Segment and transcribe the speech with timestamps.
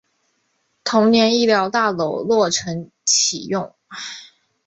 [0.83, 3.75] 同年医疗大楼落成启用。